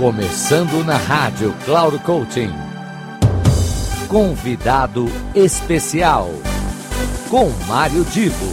Começando 0.00 0.82
na 0.82 0.96
rádio 0.96 1.54
Cloud 1.66 1.98
Coaching. 1.98 2.48
Convidado 4.08 5.04
especial 5.34 6.30
com 7.28 7.50
Mário 7.68 8.02
Divo. 8.06 8.46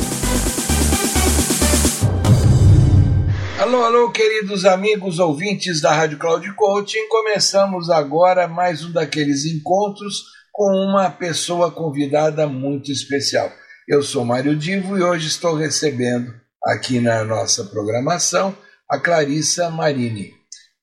Alô, 3.62 3.82
alô, 3.82 4.12
queridos 4.12 4.66
amigos 4.66 5.20
ouvintes 5.20 5.80
da 5.80 5.94
Rádio 5.94 6.18
Cloud 6.18 6.54
Coaching. 6.54 7.07
Começamos 7.07 7.89
agora 7.89 8.45
mais 8.45 8.84
um 8.84 8.91
daqueles 8.91 9.45
encontros 9.45 10.23
com 10.52 10.70
uma 10.70 11.09
pessoa 11.09 11.71
convidada 11.71 12.45
muito 12.45 12.91
especial. 12.91 13.50
Eu 13.88 14.04
sou 14.04 14.25
Mário 14.25 14.54
Divo 14.54 14.98
e 14.98 15.02
hoje 15.02 15.27
estou 15.27 15.55
recebendo 15.55 16.29
aqui 16.66 17.00
na 17.00 17.23
nossa 17.23 17.64
programação 17.64 18.54
a 18.91 19.00
Clarissa 19.00 19.70
Marini. 19.70 20.37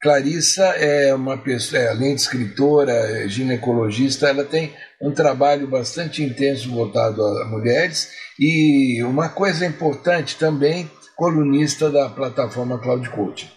Clarissa 0.04 0.64
é 0.76 1.14
uma 1.14 1.38
pessoa, 1.38 1.80
é, 1.80 1.88
além 1.88 2.14
de 2.14 2.20
escritora, 2.20 3.26
ginecologista, 3.26 4.28
ela 4.28 4.44
tem 4.44 4.70
um 5.00 5.10
trabalho 5.10 5.66
bastante 5.66 6.22
intenso 6.22 6.70
voltado 6.70 7.24
a 7.24 7.46
mulheres 7.46 8.10
e 8.38 9.02
uma 9.02 9.30
coisa 9.30 9.64
importante 9.64 10.36
também, 10.36 10.90
colunista 11.16 11.88
da 11.88 12.10
plataforma 12.10 12.78
Cloud 12.78 13.08
Coaching. 13.08 13.48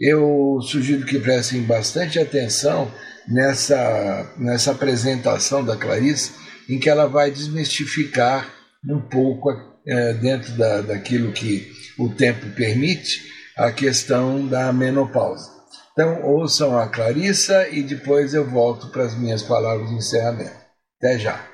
Eu 0.00 0.58
sugiro 0.62 1.06
que 1.06 1.20
prestem 1.20 1.62
bastante 1.62 2.18
atenção 2.18 2.90
nessa, 3.28 4.28
nessa 4.36 4.72
apresentação 4.72 5.64
da 5.64 5.76
Clarissa, 5.76 6.32
em 6.68 6.80
que 6.80 6.90
ela 6.90 7.06
vai 7.06 7.30
desmistificar 7.30 8.52
um 8.90 9.00
pouco 9.00 9.50
é, 9.86 10.14
dentro 10.14 10.50
da, 10.54 10.80
daquilo 10.80 11.30
que 11.30 11.70
o 11.96 12.08
tempo 12.08 12.44
permite 12.56 13.22
a 13.56 13.70
questão 13.70 14.44
da 14.44 14.72
menopausa. 14.72 15.61
Então 15.92 16.22
ouçam 16.22 16.78
a 16.78 16.88
Clarissa 16.88 17.68
e 17.68 17.82
depois 17.82 18.32
eu 18.32 18.48
volto 18.48 18.90
para 18.90 19.02
as 19.02 19.14
minhas 19.14 19.42
palavras 19.42 19.90
de 19.90 19.96
encerramento. 19.96 20.56
Até 20.96 21.18
já. 21.18 21.46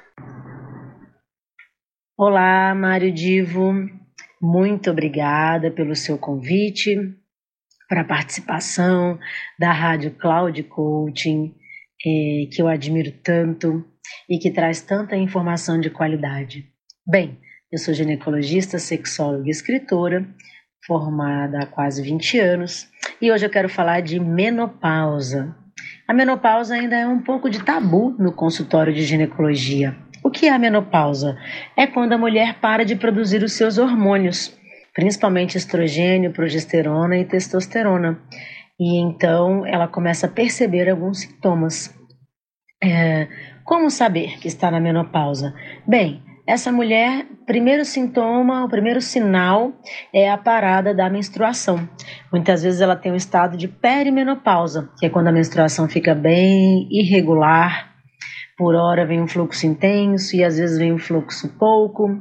Olá, 2.16 2.72
Mário 2.72 3.12
Divo. 3.12 3.72
Muito 4.40 4.92
obrigada 4.92 5.72
pelo 5.72 5.96
seu 5.96 6.16
convite 6.16 6.96
para 7.88 8.02
a 8.02 8.04
participação 8.04 9.18
da 9.58 9.72
Rádio 9.72 10.12
Cloud 10.12 10.62
Coaching, 10.64 11.56
eh, 12.06 12.46
que 12.52 12.62
eu 12.62 12.68
admiro 12.68 13.10
tanto 13.24 13.84
e 14.30 14.38
que 14.38 14.52
traz 14.52 14.80
tanta 14.80 15.16
informação 15.16 15.80
de 15.80 15.90
qualidade. 15.90 16.64
Bem, 17.04 17.40
eu 17.72 17.78
sou 17.78 17.92
ginecologista, 17.92 18.78
sexóloga 18.78 19.48
e 19.48 19.50
escritora 19.50 20.24
formada 20.86 21.60
há 21.62 21.66
quase 21.66 22.02
20 22.02 22.38
anos, 22.38 22.88
e 23.20 23.30
hoje 23.30 23.44
eu 23.44 23.50
quero 23.50 23.68
falar 23.68 24.00
de 24.00 24.18
menopausa. 24.18 25.54
A 26.06 26.14
menopausa 26.14 26.74
ainda 26.74 26.96
é 26.96 27.06
um 27.06 27.20
pouco 27.20 27.50
de 27.50 27.62
tabu 27.62 28.16
no 28.18 28.32
consultório 28.32 28.94
de 28.94 29.02
ginecologia. 29.02 29.94
O 30.24 30.30
que 30.30 30.46
é 30.46 30.50
a 30.50 30.58
menopausa? 30.58 31.38
É 31.76 31.86
quando 31.86 32.12
a 32.12 32.18
mulher 32.18 32.60
para 32.60 32.84
de 32.84 32.96
produzir 32.96 33.42
os 33.42 33.52
seus 33.52 33.78
hormônios, 33.78 34.56
principalmente 34.94 35.56
estrogênio, 35.56 36.32
progesterona 36.32 37.16
e 37.16 37.24
testosterona. 37.24 38.20
E 38.80 38.98
então 38.98 39.66
ela 39.66 39.88
começa 39.88 40.26
a 40.26 40.30
perceber 40.30 40.88
alguns 40.88 41.20
sintomas. 41.20 41.94
É, 42.82 43.28
como 43.64 43.90
saber 43.90 44.38
que 44.38 44.48
está 44.48 44.70
na 44.70 44.80
menopausa? 44.80 45.54
Bem, 45.86 46.22
essa 46.48 46.72
mulher, 46.72 47.26
primeiro 47.44 47.84
sintoma, 47.84 48.64
o 48.64 48.70
primeiro 48.70 49.02
sinal 49.02 49.70
é 50.14 50.30
a 50.30 50.38
parada 50.38 50.94
da 50.94 51.10
menstruação. 51.10 51.86
Muitas 52.32 52.62
vezes 52.62 52.80
ela 52.80 52.96
tem 52.96 53.12
um 53.12 53.16
estado 53.16 53.54
de 53.54 53.68
perimenopausa, 53.68 54.88
que 54.98 55.04
é 55.04 55.10
quando 55.10 55.28
a 55.28 55.32
menstruação 55.32 55.86
fica 55.86 56.14
bem 56.14 56.88
irregular, 56.90 57.87
por 58.58 58.74
hora 58.74 59.06
vem 59.06 59.22
um 59.22 59.28
fluxo 59.28 59.68
intenso 59.68 60.34
e 60.34 60.42
às 60.42 60.58
vezes 60.58 60.76
vem 60.76 60.92
um 60.92 60.98
fluxo 60.98 61.48
pouco, 61.56 62.20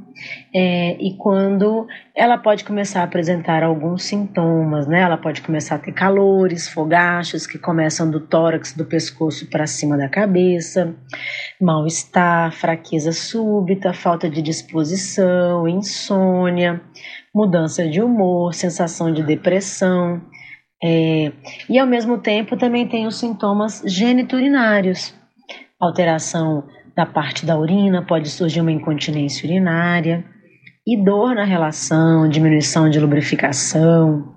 é, 0.53 0.95
e 1.01 1.17
quando 1.17 1.87
ela 2.15 2.37
pode 2.37 2.63
começar 2.63 3.01
a 3.01 3.05
apresentar 3.05 3.63
alguns 3.63 4.03
sintomas, 4.03 4.85
né? 4.85 5.01
Ela 5.01 5.17
pode 5.17 5.41
começar 5.41 5.75
a 5.75 5.79
ter 5.79 5.93
calores, 5.93 6.67
fogachos 6.67 7.47
que 7.47 7.57
começam 7.57 8.09
do 8.09 8.19
tórax, 8.19 8.73
do 8.73 8.85
pescoço 8.85 9.49
para 9.49 9.65
cima 9.65 9.97
da 9.97 10.07
cabeça, 10.07 10.95
mal-estar, 11.59 12.51
fraqueza 12.51 13.11
súbita, 13.11 13.91
falta 13.91 14.29
de 14.29 14.39
disposição, 14.39 15.67
insônia, 15.67 16.79
mudança 17.33 17.89
de 17.89 17.99
humor, 17.99 18.53
sensação 18.53 19.11
de 19.11 19.23
depressão. 19.23 20.21
É, 20.83 21.31
e 21.67 21.79
ao 21.79 21.87
mesmo 21.87 22.19
tempo 22.19 22.55
também 22.55 22.87
tem 22.87 23.07
os 23.07 23.17
sintomas 23.17 23.81
geniturinários, 23.87 25.16
alteração 25.79 26.63
da 26.95 27.05
parte 27.05 27.45
da 27.45 27.57
urina, 27.57 28.01
pode 28.01 28.29
surgir 28.29 28.61
uma 28.61 28.71
incontinência 28.71 29.47
urinária 29.47 30.25
e 30.85 30.97
dor 30.97 31.35
na 31.35 31.43
relação, 31.43 32.27
diminuição 32.27 32.89
de 32.89 32.99
lubrificação, 32.99 34.35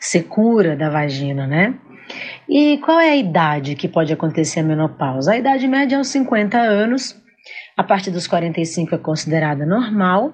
secura 0.00 0.76
da 0.76 0.90
vagina, 0.90 1.46
né? 1.46 1.74
E 2.48 2.78
qual 2.78 2.98
é 2.98 3.10
a 3.10 3.16
idade 3.16 3.74
que 3.74 3.86
pode 3.86 4.12
acontecer 4.12 4.60
a 4.60 4.62
menopausa? 4.62 5.32
A 5.32 5.36
idade 5.36 5.68
média 5.68 5.96
é 5.96 5.98
aos 5.98 6.08
50 6.08 6.58
anos, 6.58 7.14
a 7.76 7.84
partir 7.84 8.10
dos 8.10 8.26
45 8.26 8.94
é 8.94 8.98
considerada 8.98 9.66
normal, 9.66 10.32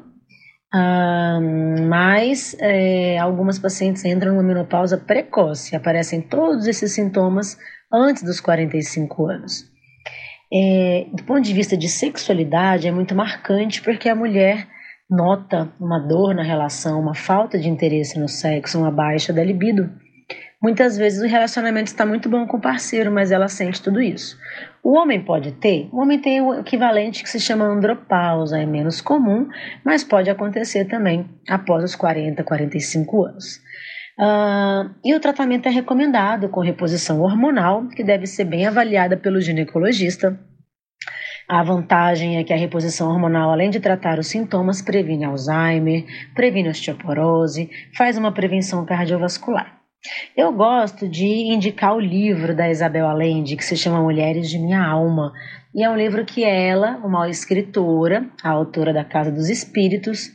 mas 1.88 2.56
é, 2.60 3.18
algumas 3.18 3.58
pacientes 3.58 4.04
entram 4.04 4.32
numa 4.32 4.42
menopausa 4.42 4.96
precoce, 4.96 5.76
aparecem 5.76 6.20
todos 6.20 6.66
esses 6.66 6.92
sintomas 6.92 7.58
antes 7.92 8.22
dos 8.22 8.40
45 8.40 9.26
anos. 9.26 9.73
É, 10.56 11.06
do 11.12 11.24
ponto 11.24 11.40
de 11.40 11.52
vista 11.52 11.76
de 11.76 11.88
sexualidade, 11.88 12.86
é 12.86 12.92
muito 12.92 13.12
marcante 13.12 13.82
porque 13.82 14.08
a 14.08 14.14
mulher 14.14 14.68
nota 15.10 15.72
uma 15.80 15.98
dor 15.98 16.32
na 16.32 16.44
relação, 16.44 17.00
uma 17.00 17.14
falta 17.14 17.58
de 17.58 17.68
interesse 17.68 18.18
no 18.20 18.28
sexo, 18.28 18.78
uma 18.78 18.90
baixa 18.90 19.32
da 19.32 19.42
libido. 19.42 19.90
Muitas 20.62 20.96
vezes 20.96 21.22
o 21.22 21.26
relacionamento 21.26 21.88
está 21.88 22.06
muito 22.06 22.28
bom 22.28 22.46
com 22.46 22.56
o 22.56 22.60
parceiro, 22.60 23.10
mas 23.10 23.32
ela 23.32 23.48
sente 23.48 23.82
tudo 23.82 24.00
isso. 24.00 24.38
O 24.82 24.96
homem 24.96 25.20
pode 25.20 25.52
ter? 25.52 25.88
O 25.92 26.00
homem 26.00 26.20
tem 26.20 26.40
o 26.40 26.54
equivalente 26.54 27.22
que 27.22 27.28
se 27.28 27.40
chama 27.40 27.66
andropausa, 27.66 28.58
é 28.58 28.64
menos 28.64 29.00
comum, 29.00 29.48
mas 29.84 30.04
pode 30.04 30.30
acontecer 30.30 30.86
também 30.86 31.28
após 31.48 31.84
os 31.84 31.94
40, 31.94 32.42
45 32.42 33.24
anos. 33.24 33.60
Uh, 34.18 34.94
e 35.04 35.14
o 35.14 35.20
tratamento 35.20 35.66
é 35.66 35.70
recomendado 35.70 36.48
com 36.48 36.60
reposição 36.60 37.20
hormonal, 37.20 37.88
que 37.88 38.04
deve 38.04 38.26
ser 38.26 38.44
bem 38.44 38.66
avaliada 38.66 39.16
pelo 39.16 39.40
ginecologista. 39.40 40.38
A 41.48 41.62
vantagem 41.62 42.38
é 42.38 42.44
que 42.44 42.52
a 42.52 42.56
reposição 42.56 43.10
hormonal, 43.10 43.50
além 43.50 43.70
de 43.70 43.80
tratar 43.80 44.18
os 44.18 44.28
sintomas, 44.28 44.80
previne 44.80 45.24
Alzheimer, 45.24 46.04
previne 46.34 46.70
osteoporose, 46.70 47.68
faz 47.96 48.16
uma 48.16 48.32
prevenção 48.32 48.84
cardiovascular. 48.86 49.80
Eu 50.36 50.52
gosto 50.52 51.08
de 51.08 51.24
indicar 51.24 51.94
o 51.94 52.00
livro 52.00 52.54
da 52.54 52.70
Isabel 52.70 53.06
Allende, 53.06 53.56
que 53.56 53.64
se 53.64 53.76
chama 53.76 54.02
Mulheres 54.02 54.48
de 54.48 54.58
Minha 54.58 54.82
Alma. 54.82 55.32
E 55.74 55.82
é 55.82 55.90
um 55.90 55.96
livro 55.96 56.24
que 56.24 56.44
ela, 56.44 56.98
uma 57.04 57.28
escritora, 57.28 58.26
a 58.42 58.50
autora 58.50 58.92
da 58.92 59.04
Casa 59.04 59.32
dos 59.32 59.48
Espíritos, 59.48 60.30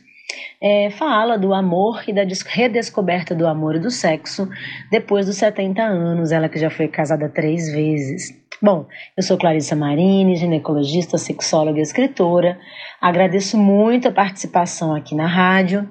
é, 0.60 0.90
fala 0.90 1.38
do 1.38 1.54
amor 1.54 2.02
e 2.06 2.12
da 2.12 2.22
redescoberta 2.46 3.34
do 3.34 3.46
amor 3.46 3.76
e 3.76 3.80
do 3.80 3.90
sexo 3.90 4.48
depois 4.90 5.26
dos 5.26 5.36
70 5.36 5.82
anos, 5.82 6.32
ela 6.32 6.48
que 6.48 6.58
já 6.58 6.70
foi 6.70 6.88
casada 6.88 7.28
três 7.28 7.72
vezes. 7.72 8.38
Bom, 8.62 8.86
eu 9.16 9.22
sou 9.22 9.38
Clarissa 9.38 9.74
Marini, 9.74 10.36
ginecologista, 10.36 11.16
sexóloga 11.16 11.78
e 11.78 11.82
escritora. 11.82 12.58
Agradeço 13.00 13.56
muito 13.56 14.08
a 14.08 14.12
participação 14.12 14.94
aqui 14.94 15.14
na 15.14 15.26
rádio. 15.26 15.88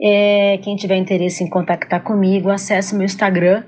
É, 0.00 0.58
quem 0.62 0.76
tiver 0.76 0.96
interesse 0.96 1.44
em 1.44 1.50
contactar 1.50 2.02
comigo, 2.02 2.50
acesse 2.50 2.94
meu 2.94 3.04
Instagram, 3.04 3.64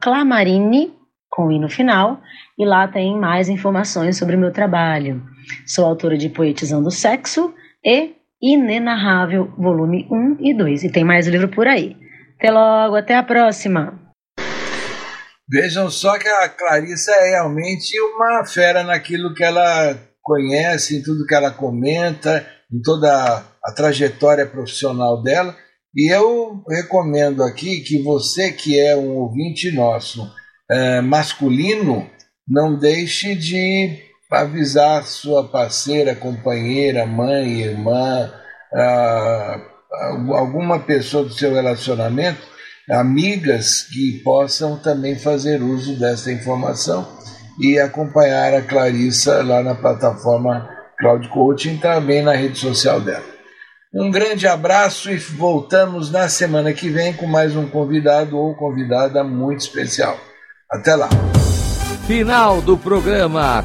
clamarine, 0.00 0.92
com 1.30 1.50
i 1.50 1.58
no 1.58 1.68
final, 1.68 2.20
e 2.58 2.64
lá 2.64 2.88
tem 2.88 3.16
mais 3.16 3.48
informações 3.48 4.16
sobre 4.16 4.34
o 4.36 4.38
meu 4.38 4.52
trabalho. 4.52 5.22
Sou 5.66 5.84
autora 5.84 6.16
de 6.16 6.28
Poetizando 6.28 6.88
o 6.88 6.92
Sexo 6.92 7.54
e 7.84 8.14
Inenarrável, 8.46 9.50
volume 9.56 10.06
1 10.10 10.36
e 10.38 10.54
2. 10.54 10.84
E 10.84 10.92
tem 10.92 11.02
mais 11.02 11.26
livro 11.26 11.48
por 11.48 11.66
aí. 11.66 11.96
Até 12.36 12.50
logo, 12.50 12.94
até 12.94 13.16
a 13.16 13.22
próxima. 13.22 13.98
Vejam 15.48 15.90
só 15.90 16.18
que 16.18 16.28
a 16.28 16.46
Clarissa 16.50 17.10
é 17.12 17.30
realmente 17.30 17.98
uma 17.98 18.44
fera 18.44 18.82
naquilo 18.82 19.32
que 19.32 19.42
ela 19.42 19.96
conhece, 20.22 20.98
em 20.98 21.02
tudo 21.02 21.26
que 21.26 21.34
ela 21.34 21.50
comenta, 21.50 22.46
em 22.70 22.82
toda 22.82 23.42
a 23.64 23.72
trajetória 23.74 24.44
profissional 24.44 25.22
dela. 25.22 25.56
E 25.94 26.14
eu 26.14 26.62
recomendo 26.68 27.42
aqui 27.42 27.80
que 27.80 28.02
você 28.02 28.52
que 28.52 28.78
é 28.78 28.94
um 28.94 29.16
ouvinte 29.16 29.70
nosso 29.72 30.30
é, 30.70 31.00
masculino, 31.00 32.10
não 32.46 32.78
deixe 32.78 33.34
de 33.34 34.02
avisar 34.30 35.04
sua 35.04 35.48
parceira, 35.48 36.14
companheira, 36.14 37.06
mãe, 37.06 37.60
irmã, 37.62 38.30
ah, 38.74 39.60
alguma 40.34 40.80
pessoa 40.80 41.24
do 41.24 41.32
seu 41.32 41.54
relacionamento 41.54 42.54
amigas 42.90 43.82
que 43.82 44.20
possam 44.22 44.76
também 44.76 45.16
fazer 45.16 45.62
uso 45.62 45.98
desta 45.98 46.30
informação 46.30 47.06
e 47.60 47.78
acompanhar 47.78 48.52
a 48.54 48.62
Clarissa 48.62 49.42
lá 49.42 49.62
na 49.62 49.74
plataforma 49.74 50.68
Cloud 50.98 51.28
Coaching, 51.28 51.76
também 51.78 52.22
na 52.22 52.34
rede 52.34 52.58
social 52.58 53.00
dela. 53.00 53.24
Um 53.94 54.10
grande 54.10 54.46
abraço 54.46 55.10
e 55.10 55.16
voltamos 55.16 56.10
na 56.10 56.28
semana 56.28 56.72
que 56.72 56.88
vem 56.88 57.12
com 57.12 57.26
mais 57.26 57.54
um 57.54 57.66
convidado 57.68 58.36
ou 58.36 58.54
convidada 58.54 59.22
muito 59.22 59.60
especial. 59.60 60.18
Até 60.70 60.96
lá. 60.96 61.08
Final 62.06 62.60
do 62.60 62.76
programa 62.76 63.64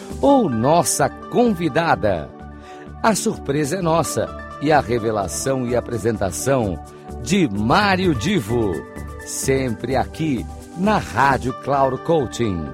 ou 0.21 0.49
nossa 0.49 1.09
convidada? 1.09 2.29
A 3.01 3.15
surpresa 3.15 3.77
é 3.77 3.81
nossa 3.81 4.29
e 4.61 4.71
a 4.71 4.79
revelação 4.79 5.65
e 5.65 5.75
apresentação 5.75 6.77
de 7.23 7.49
Mário 7.49 8.13
Divo, 8.13 8.71
sempre 9.25 9.95
aqui 9.95 10.45
na 10.77 10.99
Rádio 10.99 11.51
Cloud 11.63 11.97
Coaching. 12.03 12.69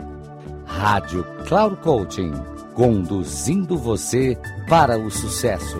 Rádio 0.66 1.26
Cloud 1.48 1.76
Coaching, 1.78 2.34
conduzindo 2.76 3.78
você 3.78 4.38
para 4.68 4.98
o 4.98 5.10
sucesso. 5.10 5.80